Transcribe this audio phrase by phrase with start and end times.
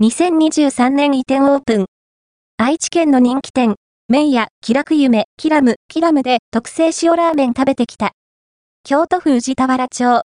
[0.00, 1.86] 2023年移転オープン。
[2.56, 3.74] 愛知県の人気店、
[4.08, 8.12] 麺屋、気楽夢、キラム、キラムで特製塩ラーメン食べてきた。
[8.84, 10.08] 京都府宇治田原町、